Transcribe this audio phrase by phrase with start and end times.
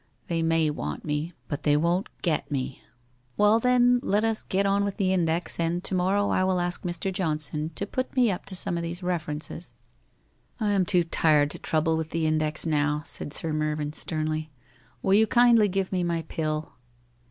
[0.29, 2.81] 'They may want me, hut they won't get me.''
[3.37, 6.81] Well, then, let us get on with the index and to morrow I will ask
[6.81, 7.13] Mr.
[7.13, 9.73] Johnson to put me up to some of these referem BO WHITE HOSE
[10.57, 13.51] OF WEARY LEAF• I am too tired to trouble with the index now,' said Sir
[13.53, 14.47] tfervyn Bternly.
[15.03, 16.73] 'Will you kindly give mo my pill!'